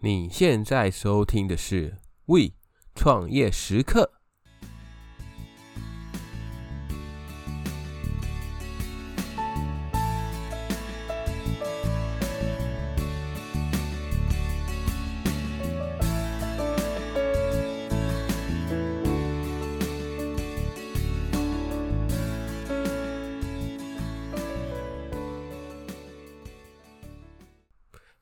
[0.00, 1.90] 你现在收听的是
[2.26, 2.54] 《We
[2.94, 4.12] 创业时刻》。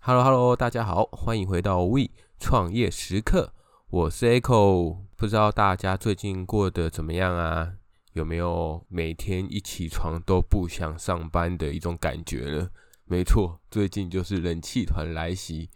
[0.09, 3.52] Hello Hello，大家好，欢迎回到 We 创业时刻，
[3.91, 4.98] 我是 Echo。
[5.16, 7.73] 不知道大家最近过得怎么样啊？
[8.12, 12.70] 有没有每天一起床都不想上班的一种感觉呢？
[13.06, 15.70] 没错，最近就是冷气团来袭，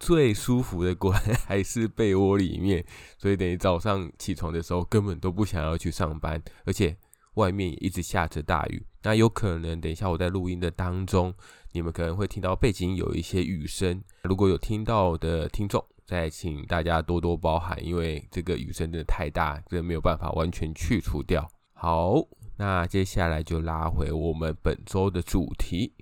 [0.00, 2.84] 最舒服的果然 还是被窝里面，
[3.18, 6.96] 所以等于早上起床的时候根本都不想要去上班，而且
[7.34, 8.84] 外面也一直下着大雨。
[9.02, 11.34] 那有可能等一下我在录音的当中。
[11.72, 21.48] 你们可能会听到背景有一些雨声，如果有听到的听众，再请大家多多包涵，因为这个雨声真的太大，真的没有办法完全去除掉。
[21.72, 22.14] 好，
[22.56, 25.94] 那接下来就拉回我们本周的主题。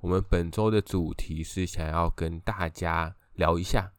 [0.00, 3.90] 我们本周的主题是想要跟大家聊一下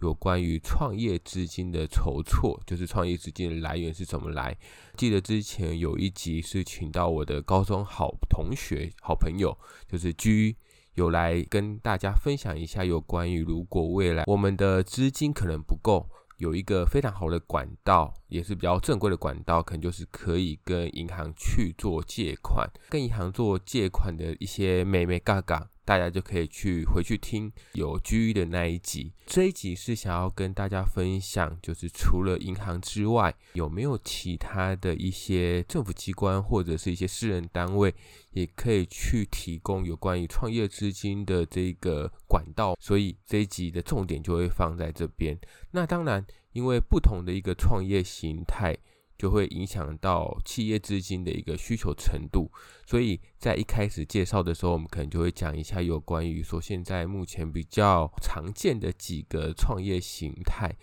[0.00, 4.56] 有关于创业资金的筹措，就是创业资金的来源是怎么来。
[4.96, 9.56] 记得之前有一集是请到我的高中好同学、好朋友，
[9.88, 10.56] 就是居。
[10.94, 25.66] 有来跟大家分享一下有关于，如果未来我们的资金可能不够，有一个非常好的管道，也是比较正规的管道，可能就是可以跟银行去做借款，跟银行做借款的一些眉眉角角。
[25.84, 29.12] 大家就可以去回去听有 GE 的那一集。
[29.26, 37.94] 这一集是想要跟大家分享，就是除了银行之外，有没有其他的一些政府机关或者是一些私人单位，
[38.30, 42.76] 也可以去提供有关于创业资金的这个管道。
[42.80, 45.38] 所以这一集的重点就会放在这边。
[45.70, 48.76] 那当然，因为不同的一个创业形态。
[49.16, 52.50] 就会影响到企业资金的一个需求程度，
[52.86, 60.76] 所以在一开始介绍的时候，我们可能就会讲一下有关于说现在目前比较常见的几个创业形态。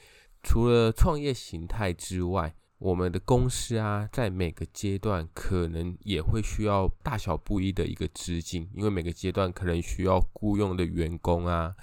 [0.44, 11.76] 除了创业形态之外，我们的公司啊，在每个阶段可能也会需要大小不一的一个资金，因为每个阶段可能需要雇佣的员工啊。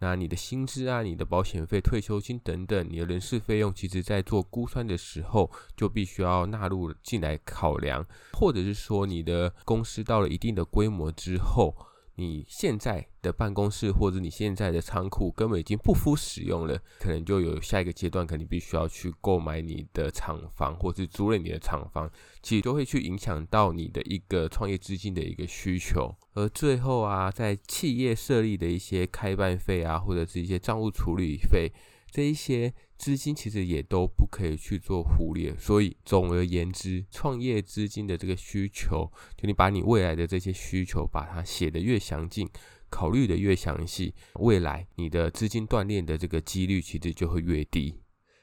[0.00, 11.76] 那你的薪资啊，你的保险费、退休金等等，你的人事费用，其实在做估算的时候，就必须要纳入进来考量，或者是说，你的公司到了一定的规模之后。
[12.20, 22.10] 你现在的办公室或者你现在的仓库根本已经不敷使用了，可能就有下一个阶段，肯定必须要去购买你的厂房，或是租赁你的厂房，
[22.42, 26.14] 其实都会去影响到你的一个创业资金的一个需求。
[26.34, 31.72] 而最后啊，在企业设立的一些开办费啊，或者是一些账务处理费。
[32.12, 42.46] 这一些资金其实也都不可以去做忽略，所以总而言之，创业资金的这个需求，就你把你未来的这些需求把它写得越详尽，
[42.90, 47.94] 考虑得越详细，未来你的资金断裂的这个几率其实就会越低。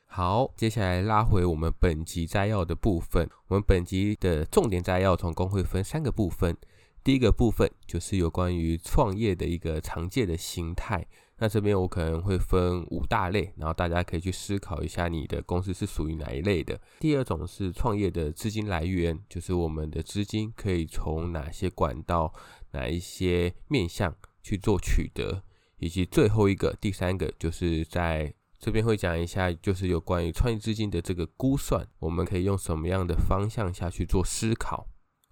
[0.07, 6.57] 好，接下来拉回我们本集摘要的部分，我们本集的重点摘要总共会分三个部分，
[7.03, 11.05] 第一个部分就是有关于创业的一个常见的形态。
[11.39, 16.79] 那这边我可能会分五大类，然后大家可以去思考一下，你的公司是属于哪一类的。
[16.99, 22.33] 第二种是创业的资金来源，就是我们的资金可以从哪些管道、
[22.71, 25.43] 哪一些面向去做取得，
[25.77, 34.87] 以及最后一个第三个就是在这边会讲一下，就是有关于创业资金的这个估算，我们可以用什么样的方向下去做思考。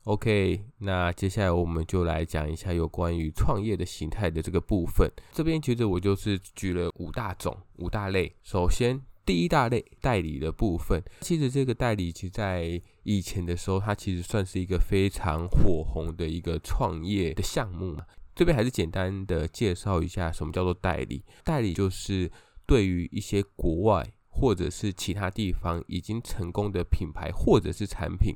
[0.05, 5.11] OK，那接下来我们就来讲一下有关于创业的形态的这个部分。
[5.31, 8.31] 这边其实我就是举了五大种、五大类。
[8.43, 18.05] 首先，第一大类代理的部分，其实这个代理其实在以前的时候，它其实算是一个非常火红的一个创业的项目嘛。
[18.35, 21.23] 这边还是简单的介绍一下什么叫做代理。
[21.43, 22.31] 代理就是
[22.67, 28.35] 对于一些国外或者是其他地方已经成功的品牌或者是产品。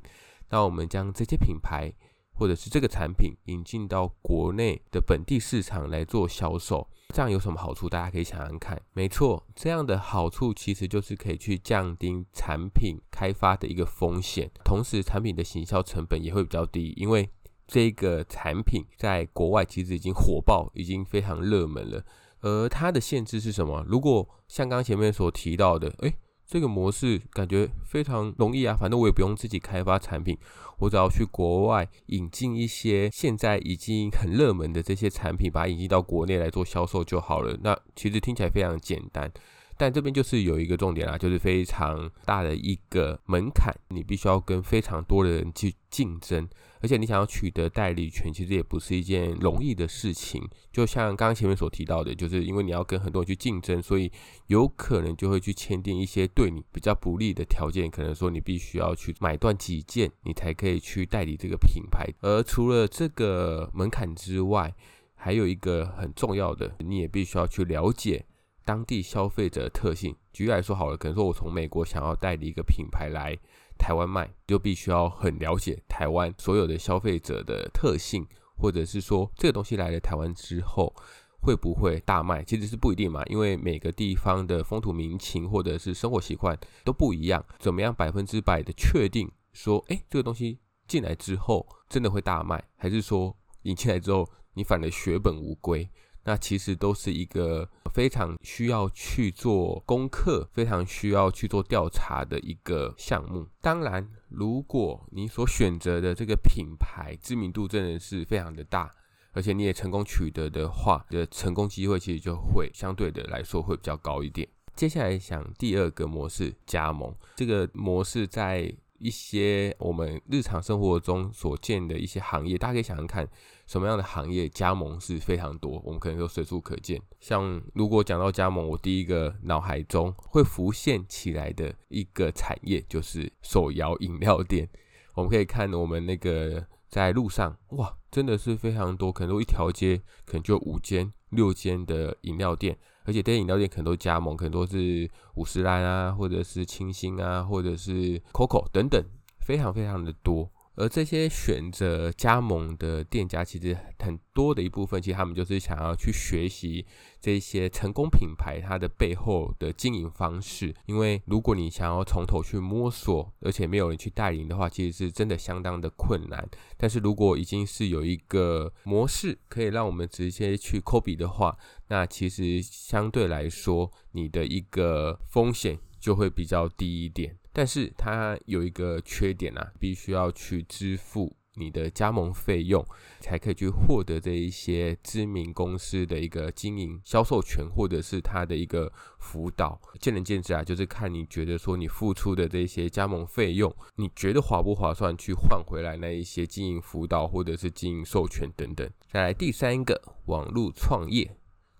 [0.49, 1.93] 那我们将这些品牌
[2.33, 7.89] 或者是这个产品引进到国内的本地市场来做销售，这样有什么好处？
[7.89, 8.81] 大家可以想想看。
[8.93, 17.29] 没错，这样的好处其实就是可以去降低产品开发的一个风险，同时产品的行销成本也会比较低，因为
[17.67, 22.03] 这个产品在国外其实已经火爆，已经非常热门了。
[22.41, 23.83] 而它的限制是什么？
[23.85, 26.15] 如果像刚前面所提到的，诶
[26.49, 30.35] 这个模式感觉非常容易啊，反正我也不用自己开发产品，
[30.79, 37.55] 我只要去国外引进一些现在已经很热门的这些产品，把它引进到国内来做销售就好了。
[37.61, 39.31] 那其实听起来非常简单。
[39.79, 46.45] 但这边就是有一个重点啦，就是非常大的一个门槛，你必须要跟非常多的人去竞争，
[46.81, 50.45] 而且你想要取得代理权，其实也不是一件容易的事情。
[50.69, 54.11] 就像刚刚前面所提到的，就是因为你要跟很多人去竞争，所以
[54.47, 62.05] 有可能就会去签订一些对你比较不利的条件，可能说你必须要去买断几件，你才可以去代理这个品牌。
[62.19, 64.75] 而除了这个门槛之外，
[65.15, 68.25] 还有一个很重要的，你也必须要去了解。
[68.69, 73.35] 当地消费者的特性，举例来说好了，可能说我从美国想要代理一个品牌来
[73.79, 78.23] 台湾卖，就必须要很了解台湾所有的消费者的特性，
[78.55, 80.93] 或者是说这个东西来了台湾之后
[81.41, 95.89] 会不会大卖，其实是不一定嘛，因为每个地方的风土民情或者是生活习惯都不一样，怎么样百分之百的确定说，哎，这个东西进来之后真的会大卖，还是说引进来之后你反而血本无归？
[96.23, 103.47] 那其实都是一个非常需要去做功课、非常需要去做调查的一个项目。
[103.61, 108.93] 当然，如果你所选择的这个品牌知名度真的是非常的大，
[109.31, 114.47] 而且你也成功取得的话，你的成功机会其实就会相对的来说会比较高一点。
[114.75, 117.13] 接下来想第二个模式，加盟。
[117.35, 123.27] 这个模式在一些我们日常生活中所见的一些行业，大家可以想想看。
[123.65, 126.99] 什么样的行业加盟是非常多，我们可能都随处可见。
[127.19, 134.67] 像如果讲到加盟，我第一个脑海中会浮现起来的一个产业就是手摇饮料店。
[135.13, 142.75] 我们可以看我们那个在路上，哇，真的是非常多，可能都一条街可能就五间、六间的饮料店，
[143.09, 149.03] 而且这些饮料店可能都加盟，可能都是五十岚啊，或者是清新啊，或者是 COCO 等等，
[149.39, 150.47] 非常非常的多。
[150.79, 156.85] 而这些选择加盟的店家，其实很多的一部分，其实他们就是想要去学习
[157.19, 160.73] 这些成功品牌它的背后的经营方式。
[160.85, 166.49] 因为如果你想要从头去摸索，而且没有人去带领的话，其实是真的相当的困难。
[166.77, 171.57] 但是如果已经是有一个模式可以让我们直接去 copy 的话，
[171.89, 177.35] 那其实相对来说，你的一个风险就会比较低一点。
[177.59, 182.81] 但是它有一个缺点啊，必须要去支付你的加盟费用，
[183.19, 188.89] 才可以去获得这一些知名公司的一个经营销售权，或者是它的一个
[189.19, 189.77] 辅导。
[189.99, 198.89] 见仁见智啊，就是看你觉得说你付出的这些加盟费用，你觉得划不划算去换回来那一些经营辅导或者是经营授权等等。
[199.11, 201.29] 再来第三个，网络创业。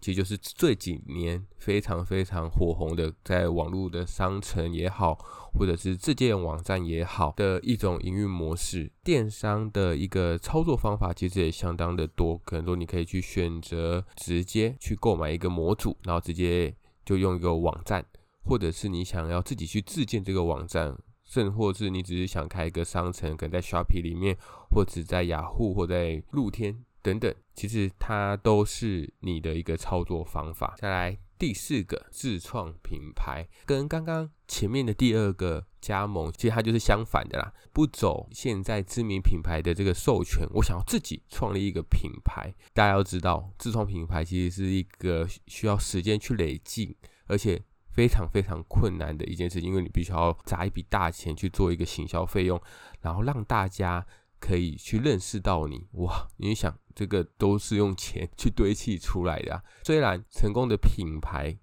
[0.02, 5.14] 其实就是这几年非常非常火红的，在网络的商城也好，
[5.54, 8.92] 或者是自建网站也好的一种营运模式。
[9.04, 16.74] 电商的一个操作方法其实也相当的多，可能说你可以去选择直接去购买一个模组，然后直接
[17.06, 18.06] 就用一个网站，
[18.44, 24.38] 或者是你想要自己去自建这个网站，甚或是你只是想开一个商城，可能在 Shopee 里面，
[24.72, 26.84] 或者在雅虎或在露天。
[27.02, 30.76] 等等，其实它都是你的一个操作方法。
[30.78, 37.54] 再来第四个，自创品牌，跟刚刚前面的第二个加盟，其实它就是相反的啦。
[37.72, 42.54] 不走现在知名品牌的这个授权，我想要自己创立一个品牌。
[42.74, 46.98] 大家要知道，自创品牌其实是一个需要时间去累积，
[47.28, 47.62] 而且
[47.92, 52.62] 非常非常困难的一件事，因为你必须要砸一笔大钱去做一个行销费用，
[53.02, 54.06] 然后让大家。
[54.40, 56.28] 可以去认识到你哇！
[56.38, 59.64] 你想，这个都是用钱 去堆砌出来的啊。
[59.84, 61.58] 虽然成功的品牌，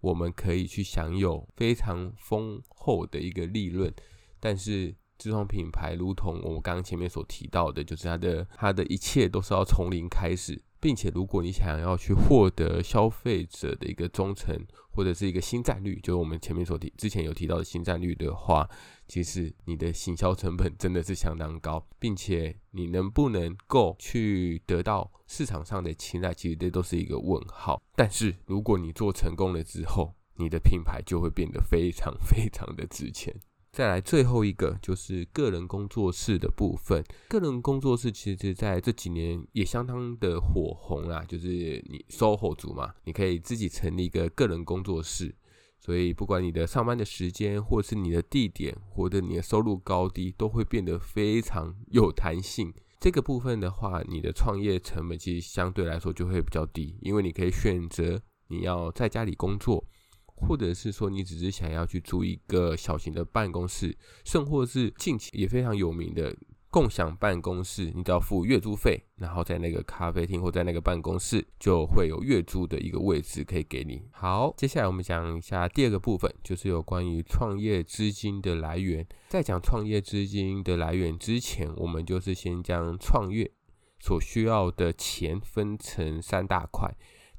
[0.00, 3.92] 我们可以去享有非常丰厚的一个利润，
[4.40, 10.60] 但是这种品牌，如同我们刚刚前面所提到的，就是它的它的一切都是要从零开始。
[10.82, 18.68] 并且，如果你想要去获得消费者的一个忠诚，或者是一个新战率，就是我们前面所提、之前有提到的新战率的话，
[19.06, 27.80] 其实你的行销成本真的是相当高，并且你能不能够去得到市场上的青睐，其实这都是一个问号。
[27.94, 33.32] 但是，如果你做成功了之后，你的品牌就会变得非常非常的值钱。
[33.72, 37.02] 再来最后一个就是个人工作室的部分。
[37.26, 45.34] 个人工作室其实在这几年也相当的火红啦，就是你 SOHO 族嘛，你可以自己成立一个个人工作室。
[45.80, 52.74] 所以不管你的上班的时间，或是你的地点，或者你的收入高低，都会变得非常有弹性。
[53.00, 59.82] 这个部分的话，你的创业成本其实相对来说就会比较低，因为你可以选择你要在家里工作。
[60.34, 66.36] 或者是说你只是想要去租一个小型的办公室，甚或是近期也非常有名的。
[66.72, 74.00] 共享办公室，你只要付月租费，然后在那个咖啡厅或在那个办公室，就会有月租的一个位置可以给你。
[74.10, 79.06] 好，接下来我们讲一下第二个部分，就是有关于创业资金的来源。
[79.28, 83.52] 在讲创业资金的来源之前，我们就是先将创业
[84.00, 86.90] 所需要的钱分成三大块。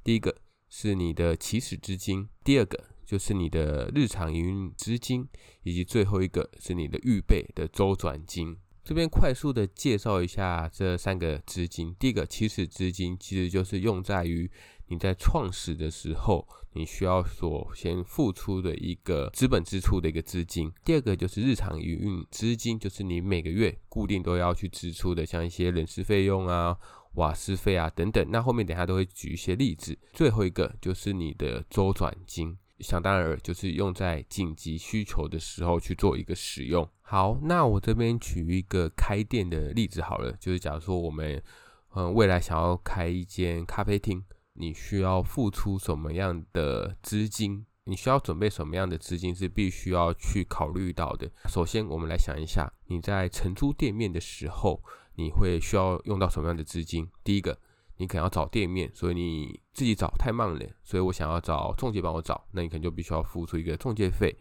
[0.04, 0.36] 第一个
[0.76, 5.24] 是你的起始资金，第二个就是你的日常营运资金，
[5.62, 8.56] 以及最后一个是你的预备的周转金。
[8.82, 11.94] 这边快速的介绍一下这三个资金。
[11.96, 14.50] 第一个起始资金其实就是用在于
[14.88, 20.72] 你在创始的时候，你需要所先付出的一个资本支出的一个资金。
[20.84, 26.76] 第二个就是日常营运资金，就是你每个月固定都要去支出的，像一些人事费用啊、
[27.14, 28.24] 瓦斯费啊等等。
[28.30, 29.98] 那后面等下都会举一些例子。
[30.12, 32.56] 最后一个就是你的周转金。
[32.80, 36.86] 想当然，就是用在紧急需求的时候去做一个使用。
[37.02, 41.40] 好，那我这边举一个开店的例子好了，就是假如说我们
[41.94, 44.22] 嗯未来想要开一间咖啡厅，
[44.54, 47.64] 你需要付出什么样的资金？
[47.84, 51.30] 你需要准备什么样的资金是必须要去考虑到的。
[51.46, 54.82] 首先，我们来想一下，你在承租店面的时候，
[55.16, 57.08] 你会需要用到什么样的资金？
[57.22, 57.58] 第一个。
[57.96, 64.36] 你可能要找店面，所以你自己找太慢了，所以我想要找中介帮我找，那你可能就必须要付出一个中介费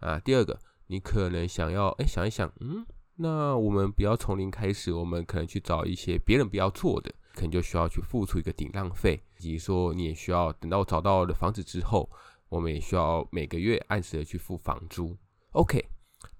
[0.00, 0.18] 啊。
[0.18, 12.10] 第二个，你可能想要，哎，想一想，嗯，那我们不要从零开始，我们可能去找一些别人不要做的，可能就需要去付出一个顶浪费，以及说你也需要等到我找到了房子之后，
[12.48, 15.16] 我们也需要每个月按时的去付房租。
[15.52, 15.80] OK，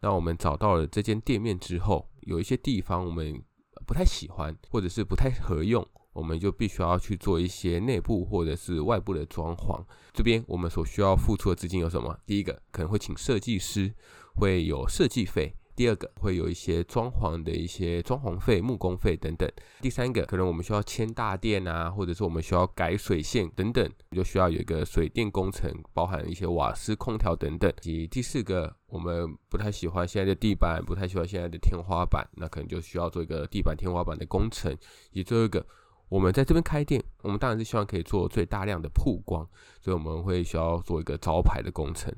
[0.01, 3.41] 那我们找到了这间店面之后，有一些地方我们
[3.87, 5.87] 不太喜欢，或者是不太合用。
[6.13, 9.85] 我们就必须要去做一些内部或者是外部的装潢。
[10.15, 12.19] 这边我们所需要付出的资金有什么？
[12.25, 13.95] 第一个可能会请设计师，
[14.35, 19.47] 会有设计费；第二个会有一些装潢的一些装潢费、木工费等等；
[19.83, 27.71] 第三个可能我们需要牵大电啊，或者是我们需要改水线等等，就需要有一个水电工程，包含一些瓦斯、空调等等。
[27.83, 34.73] 以及第四个，我们不太喜欢现在的地板，不太喜欢现在的天花板，那可能就需要做一个地板、天花板的工程。
[35.13, 35.65] 以及最后一个。
[36.09, 39.45] 我们在这边开店，我们当然是希望可以做最大量的曝光，
[39.81, 42.15] 所以我们会需要做一个招牌的工程。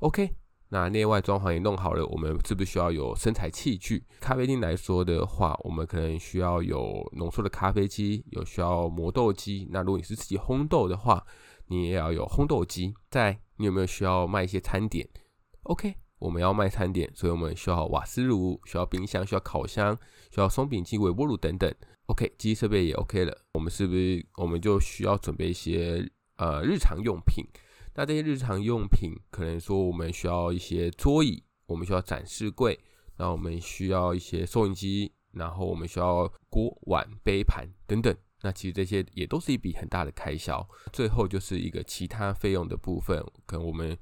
[0.00, 0.30] OK，
[0.72, 4.04] 那内外装潢也弄好了，我们是不是需要有生产器具？
[4.20, 9.66] 咖啡厅来说的话，我们可能需要有浓缩的咖啡机，有需要磨豆机。
[9.72, 11.26] 那如果你是自己烘豆的话，
[11.66, 12.94] 你也要有烘豆机。
[13.10, 15.08] 再，你有没有需要卖一些餐点
[15.64, 19.98] ？OK，我们要卖餐点，所以我们需要瓦斯炉，需要冰箱，需要烤箱，
[20.30, 21.74] 需要松饼机、微波炉等等。
[22.06, 27.44] OK，机器设备也 OK 了，我们是不是我们就需要准备一些呃日常用品？
[27.94, 32.78] 那这些日常用品，可能说我们需要一些桌椅，我们需要展示柜，
[33.16, 38.16] 那我们需要一些收音机，然后我们需要锅碗杯盘等等。
[38.42, 40.66] 那其实这些也都是一笔很大的开销。
[40.92, 43.96] 最后就是一个其他费用的部分，可能我们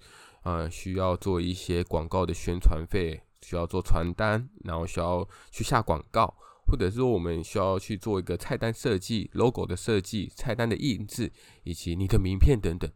[0.44, 6.32] 呃需要做一些广告的宣传费，需要做传单，然后需要去下广告。
[6.70, 11.32] 或者是说，我们需要去做一个菜单设计、logo 的设计、菜单的印制，
[11.64, 12.88] 以及你的名片等等。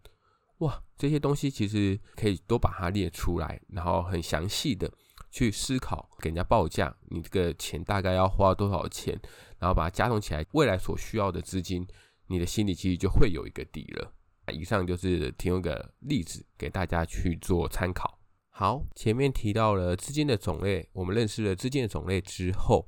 [0.63, 4.93] 哇，这些东西其实可以都把它列出来，然后很详细的
[5.31, 9.19] 去思考，给人家报价，你这个钱大概要花多少钱，
[9.59, 11.87] 然后把它加总起来，未来所需要的资金，
[12.27, 14.13] 你的心里其实就会有一个底了。
[14.53, 18.19] 以上就是提供一个例子给大家去做参考。
[18.51, 22.87] 好，前面提到了资金的种类，我们认识了资金的种类之后。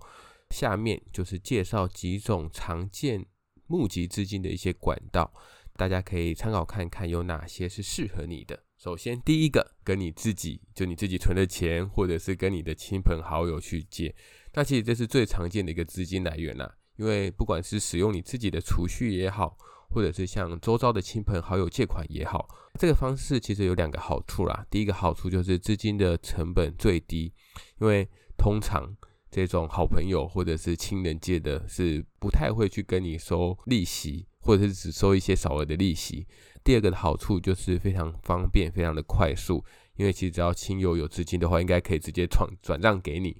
[0.51, 3.27] 下面就是介绍几种常见
[3.67, 5.33] 募集资金的一些管道，
[5.77, 8.63] 大家可以参考看看有哪些是适合你的。
[8.77, 14.15] 首先，第一个跟你自己就你自己存的钱，或者是跟你的亲朋好友去借，
[14.53, 16.75] 那其实这是最常见的一个资金来源啦。
[16.97, 19.57] 因为不管是使用你自己的储蓄也好，
[19.91, 24.67] 或者是向周遭的亲朋好友借款也好，这个方式其实有两个好处啦。
[24.71, 27.33] 第一个好处就是资金的成本最低，
[27.81, 28.97] 因为通常。
[29.31, 36.27] 这种好朋友或者是亲人借的，是不太会去跟你收利息，或者是只收一些少额的利息。
[36.63, 39.65] 第二个的好处就是非常方便，非常的快速，
[39.97, 43.37] 因为其实只要亲友有资金的话，应该可以直接转转账给你，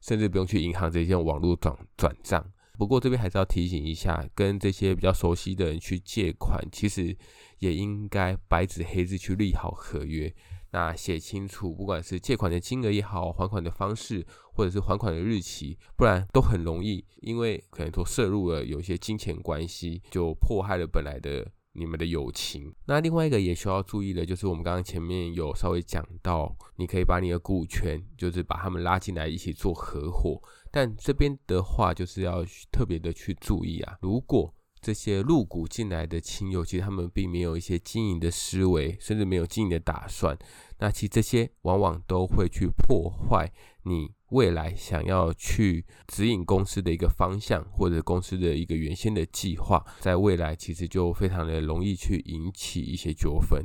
[0.00, 2.44] 甚至不用去银行这些网络转转账。
[2.78, 7.14] 不过这边还是要提醒一下，跟这些比较熟悉的人去借款，其实
[7.58, 10.34] 也应该白纸黑字去立好合约。
[10.72, 22.72] 那写清楚，不管是借款的金额也好，还款的方式，或者是还款的日期，不然都很容易，因为可能说涉入了有一些金钱关系，就迫害了本来的你们的友情。
[22.86, 30.40] 那另外一个也需要注意的，就是我们刚刚前面有稍微讲到，你可以把你的股权，就是把他们拉进来一起做合伙。
[30.70, 40.38] 但这边的话，就是要特别的去注意啊，如果这些入股进来的亲友，其实他们并没有一些经营的思维，甚至没有经营的打算。
[40.78, 53.62] 那其实这些往往都会去破坏你未来想要去指引公司的一个方向，或者公司的一个原先的计划，在未来其实就非常的容易去引起一些纠纷。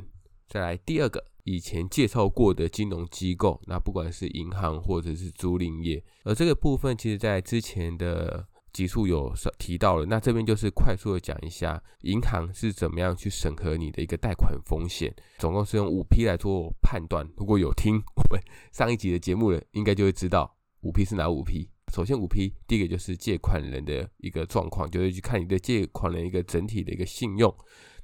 [0.48, 8.46] 再来第二个，以前介绍过的金融机构，那不管是银行或者是租赁业，而这个部分其实在之前的。
[8.76, 17.26] 集数有提到了，那这边就是快速的讲一下银行是怎么样去审核你的一个贷款风险，总共是用五 P 来做判断。
[17.38, 18.38] 如果有听我们
[18.72, 21.70] 上一集的节目了，应该就会知道五 P 是哪五 P。
[21.94, 27.50] 首先五 P 第一个就是借款人的一个状况，就是去看你的借款人一个整体的一个信用。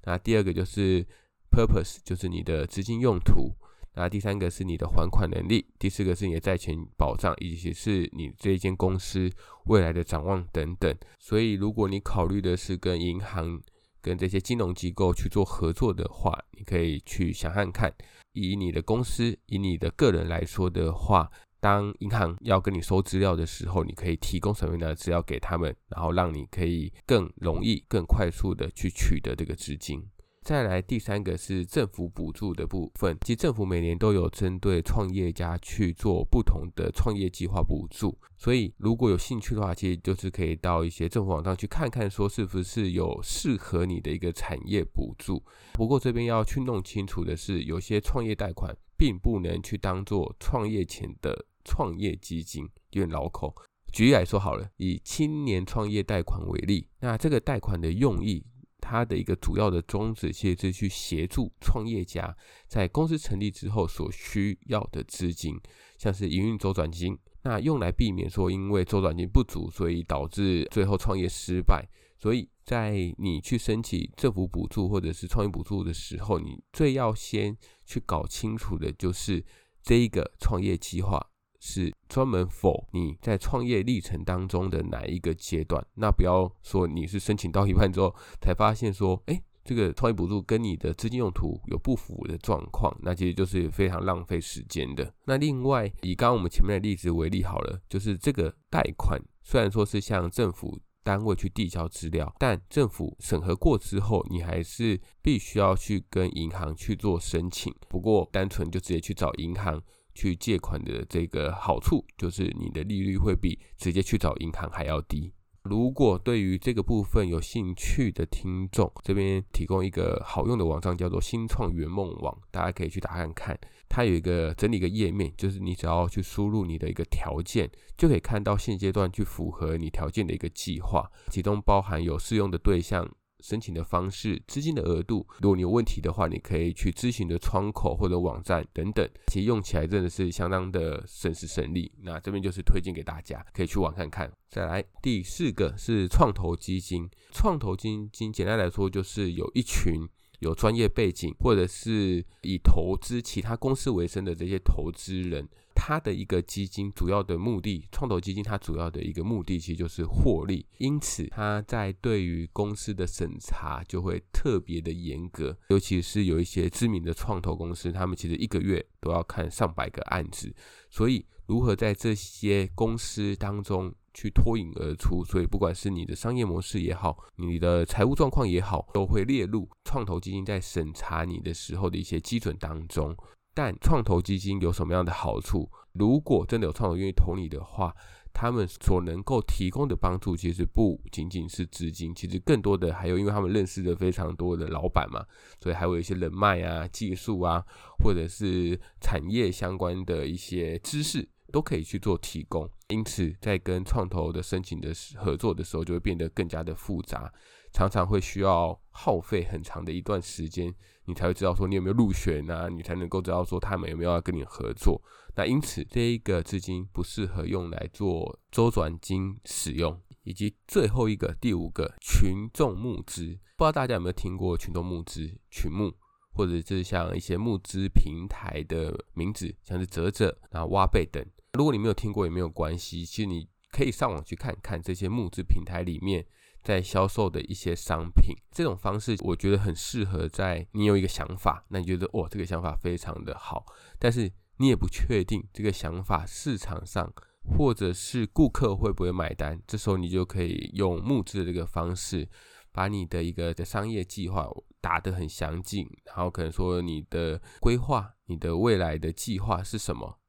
[0.05, 1.07] 那第二个就是
[1.50, 3.55] Purpose，就是你的资金用途。
[3.94, 9.30] 那第三个是你的还款能力，第四个是你的债权保障，以及是你这一间公司
[9.66, 10.96] 未来的展望等等。
[11.18, 13.61] 所以，如果你考虑的是跟银行、
[14.00, 17.92] 跟这些金融机构去做合作的话，你可以去想想看，
[18.32, 21.30] 以你的公司、以你的个人来说的话，
[21.61, 30.02] 当银行要跟你收资料的时候，你可以提供什么样的资料给他们，然后让你可以更容易、更快速的去取得这个资金。
[30.42, 45.40] 再来第三个是政府补助的部分，其实政府每年都有针对创业家去做不同的创业计划补助，所以如果有兴趣的话，其实就是可以到一些政府网站去看看，说是不是有适合你的一个产业补助。
[45.75, 53.54] 不过这边要去弄清楚的是，有些创业贷款并不能去当做创业前的创业基金，有点绕口。
[53.92, 58.44] 举例来说好了，以青年创业贷款为例，那这个贷款的用意。
[58.92, 62.37] 它的一个主要的宗旨，其实是去协助创业家
[62.68, 65.58] 在公司成立之后所需要的资金，
[65.96, 71.88] 像是营运周转金，那用来避免说因为周转金不足，所以导致最后创业失败。
[72.18, 77.56] 所以在你去申请政府补助或者是创业补助的时候，你最要先
[77.87, 79.42] 去搞清楚的就是
[79.82, 81.32] 这一个创业计划。
[81.64, 85.81] 是专门否你在创业历程当中的哪一个阶段？
[85.94, 95.14] 那不要说你是申请到一半之后才发现说，哎，这个创业补助跟你的资金用途有不符的状况，那其实就是非常浪费时间的。
[95.25, 107.72] 那另外以刚刚我们前面的例子为例好了，就是这个贷款虽然说是向政府单位去递交资料，但政府审核过之后，你还是必须要去跟银行去做申请。
[107.88, 109.81] 不过单纯就直接去找银行。
[110.14, 115.33] 去借款的这个好处就是你的利率会比直接去找银行还要低。
[115.62, 123.57] 如果对于这个部分有兴趣的听众，这边提供一个好用的网站，叫做新创圆梦网，大家可以去打看看。
[123.88, 133.09] 它有一个整理一个页面，就是你只要去输入你的一个条件，就可以看到现阶段去符合你条件的一个计划，其中包含有适用的对象。
[133.42, 139.07] 申请的方式、资金的额度，如果你有问题的话，你可以去咨询的窗口或者网站等等。
[139.26, 141.90] 其实用起来真的是相当的省时省力。
[142.02, 144.33] 那这边就是推荐给大家，可以去网看看。
[144.48, 150.09] 再来第四个是创投基金，创投基金简单来说就是有一群
[150.40, 155.48] 有专业背景或者是以投资其他公司为生的这些投资人。
[155.74, 170.54] 它的一个基金主要的目的，创投基金它主要的一个目的其实就是获利，因此它在对于公司的审查就会特别的严格，尤其是有一些知名的创投公司，他们其实一个月都要看上百个案子，
[170.90, 183.16] 所以如何在这些公司当中去脱颖而出，所以不管是你的商业模式也好，你的财务状况也好，都会列入创投基金在审查你的时候的一些基准当中。
[183.55, 185.71] 但创投基金有什么样的好处？
[185.93, 187.95] 如果真的有创投愿意投你的话，
[188.33, 195.23] 他们所能够提供的帮助其实不仅仅是资金，其实更多的还有，因为他们认识的非常多的老板嘛，
[195.61, 197.62] 所以还有一些人脉啊、技术啊，
[198.03, 202.67] 或者是产业相关的一些知识都可以去做提供。
[202.88, 207.31] 因此，在跟创投的申请的合作的时候，就会变得更加的复杂。
[207.72, 210.74] 常常会需要耗费很长的一段时间，
[211.06, 215.02] 你才会知道说你有没有入选啊，你才能够知道说他们有没有要跟你合作。
[215.35, 220.00] 那因此这一个资金不适合用来做周转金使用。
[220.24, 225.92] 以及最后一个第五个群众募资，不知道大家有没有听过群众募资、群募，
[226.32, 231.20] 或者是像一些募资平台的名字，像是啧啧、然后挖贝等。
[231.54, 236.24] 如果你没有听过也没有关系，其实你可以上网去看看这些募资平台里面。
[236.62, 238.35] 在销售的一些商品。
[238.51, 243.64] 这种方式我觉得很适合在你有一个想法，那你觉得哇，这个想法非常的好，
[243.98, 247.12] 但是你也不确定这个想法市场上
[247.57, 252.29] 或者是顾客会不会买单，这时候你就可以用募资的这个方式，
[252.70, 254.48] 把你的一个的商业计划
[254.81, 260.20] 打得很详尽，然后可能说你的规划、你的未来的计划是什么，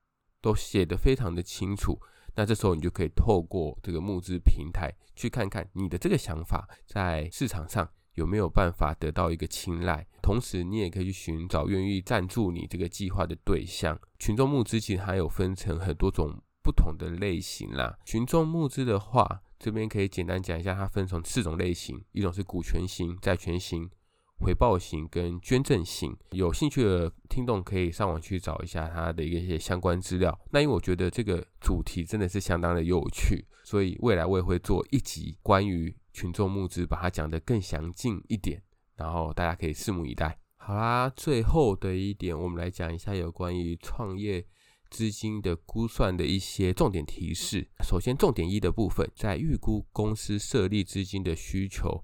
[0.41, 1.99] 都写得非常的清楚。
[2.35, 13.99] 那这时候你就可以透过这个募资平台去看看你的这个想法在市场上有没有办法得到一个青睐，同时你也可以去寻找愿意赞助你这个计划的对象。
[14.19, 16.31] 群众募资其实还有分成很多种
[16.63, 17.97] 不同的类型啦。
[18.05, 23.89] 群众募资的话，这边可以简单讲一下，它分成四种类型，一种是股权型、债权型。
[24.43, 30.37] 回报型跟捐赠型，有兴趣的听众可以上网去找一下它的一些相关资料。
[30.51, 38.61] 那因为我觉得这个主题真的是相当的有趣，所以未来我也会做一集关于群众募资，把它讲得更详尽一点，
[38.97, 40.37] 然后大家可以拭目以待。
[40.57, 44.45] 好啦，最后的一点，我们来讲一下有关于创业
[44.89, 47.69] 资金的估算的一些重点提示。
[47.81, 52.03] 首先，重点一的部分，在预估公司设立资金的需求。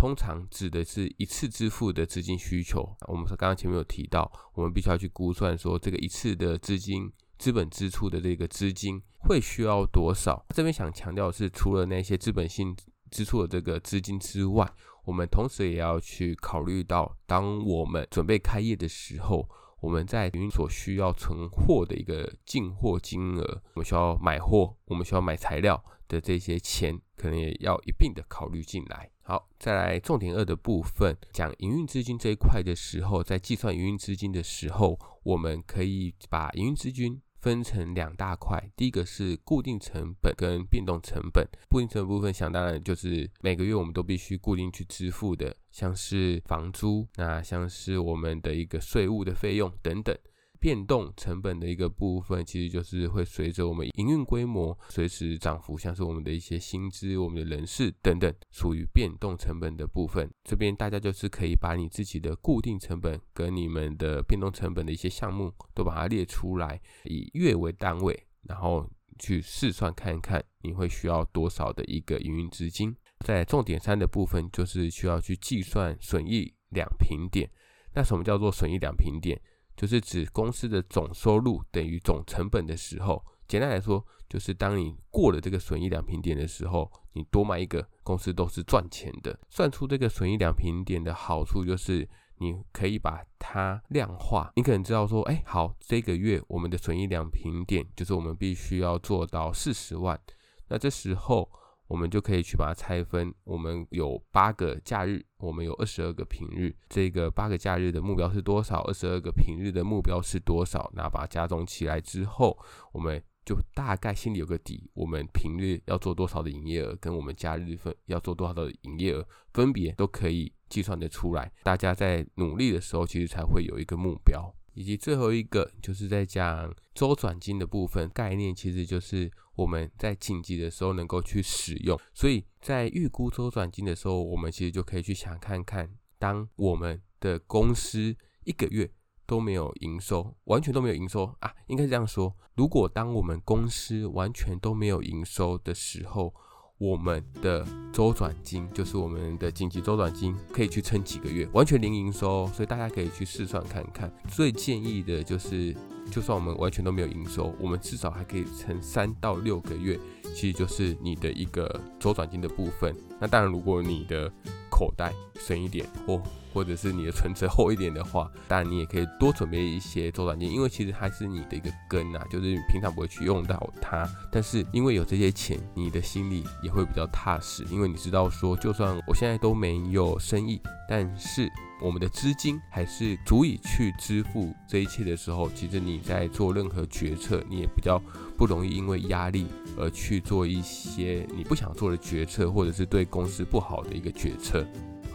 [0.00, 2.96] 通常指的是一次支付的资金需求。
[3.06, 10.42] 我们刚刚前面有提到，我们必须要去估算说这个一次的资金资本支出的这个资金会需要多少。
[10.54, 12.74] 这边想强调的是，除了那些资本性
[13.10, 14.66] 支出的这个资金之外，
[15.04, 19.46] 我们同时也要去考虑到，当我们准备开业的时候，
[19.82, 29.10] 我们在云所需要存货的一个进货金额，我们需要买货，我们需要买材料的这些钱，可能也要一并的考虑进来。
[29.30, 38.60] 好，再来重点二的部分，讲营运资金这一块的时候，在计算营运资金的时候，我们可以把营运资金分成两大块。
[38.74, 41.46] 第一个是固定成本跟变动成本。
[41.68, 50.12] 固定成本部分，想当然就是每个月我们都必须固定去支付的，像是房租，那像是我们的一个税务的费用等等。
[50.60, 60.30] 变动成本的一个部分，其实就是会随着我们营运规模随时涨幅，像是我们的一些薪资、我们的人事等等，属于变动成本的部分。
[60.44, 68.86] 这边大家就是可以把你自己的固定成本跟你们的变动成本的一些项目都把它列出来，以月为单位，然后
[69.18, 72.94] 去试算看一看你会需要多少的一个营运资金。
[73.24, 77.50] 在重点三的部分，就是需要去计算损益两平点。
[77.94, 79.40] 那什么叫做损益两平点？
[79.80, 89.40] 就是指公司的总收入等于总成本的时候，简单来说，就是当你过了这个损益两平点的时候，你多买一个公司都是赚钱的。
[89.48, 94.52] 算出这个损益两平点的好处就是，你可以把它量化。
[94.54, 100.20] 你可能知道说，哎，好，这个月我们的损益两平点就是我们必须要做到四十万。
[100.68, 101.50] 那这时候。
[101.90, 103.34] 我们就可以去把它拆分。
[103.42, 106.72] 我们有八个假日，我们有二十二个平日。
[106.88, 108.80] 这个八个假日的目标是多少？
[108.84, 110.88] 二十二个平日的目标是多少？
[110.94, 112.56] 那把它加总起来之后，
[112.92, 114.88] 我们就大概心里有个底。
[114.94, 121.50] 我们平日要做多少的营业额，跟我们假日分要做多少的营业额，分别都可以计算得出来。
[121.64, 124.54] 大家在努力的时候，其实才会有一个目标。
[124.80, 132.00] 以及最后一个就是在讲周转金的部分概念，其实就是我们在紧急的时候能够去使用。
[132.14, 138.90] 所以在预估周转金的时候，我们其实就可以去想看看，当我们的公司一个月
[139.26, 146.34] 都没有营收，完全都没有营收啊，应该是这样说：如果当我们公司完全都没有营收的时候，
[146.80, 147.62] 我们的
[147.92, 154.10] 周转金就是我们的紧急周转金，可以去撑几个月，完全零营收，所以大家可以去试算看看。
[154.30, 155.76] 最建议的就是，
[156.10, 160.00] 就算我们完全都没有营收，我们至少还可以撑三到六个月，
[160.34, 162.96] 其实就是你的一个周转金的部分。
[163.20, 164.32] 那当然，如果你的
[164.70, 187.98] 口袋深一点，或或者是你的存折厚一点的话，当然你也可以多准备一些周转金，因为其实还是你的一个根啊，就是你平常不会去用到它，但是因为有这些钱，你的心里也会比较踏实，因为你知道说，就算我现在都没有生意，但是我们的资金还是足以去支付这一切的时候，其实你在做任何决策，你也比较
[188.36, 189.46] 不容易因为压力
[189.78, 194.66] 而去做一些你不想做的决策，或者是对公司不好的一个决策。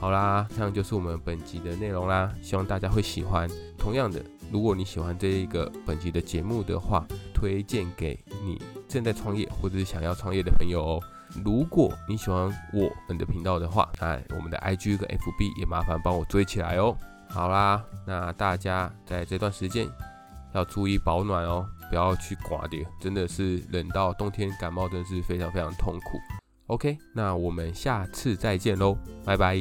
[0.06, 3.50] 好啦，这样就是我们本集的内容啦，希望大家会喜欢。
[3.76, 11.00] 同样的，如果你喜欢这一个本集的节目的话，推荐给你正在创业或者是想要创业的朋友哦。
[11.44, 16.96] 如果你喜欢我们的频道的话，那我们的 IG 跟 FB 也麻烦帮我追起来哦。
[17.28, 19.90] 好啦，那大家在这段时间
[20.54, 26.20] 要注意保暖哦，不要去刮掉，真的是冷到冬天感冒，真的是非常非常痛苦。
[26.68, 29.56] OK，那我们下次再见喽，拜拜。